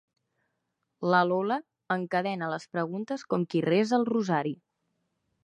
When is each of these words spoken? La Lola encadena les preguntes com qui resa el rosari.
La 1.13 1.19
Lola 1.31 1.57
encadena 1.97 2.49
les 2.55 2.67
preguntes 2.77 3.27
com 3.35 3.47
qui 3.53 3.63
resa 3.69 4.01
el 4.01 4.09
rosari. 4.13 4.57